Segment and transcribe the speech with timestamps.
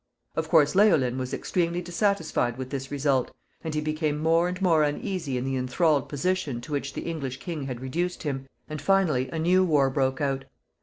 [0.35, 3.29] Of course, Leolin was extremely dissatisfied with this result,
[3.63, 7.37] and he became more and more uneasy in the enthralled position to which the English
[7.39, 10.45] king had reduced him, and finally a new war broke out.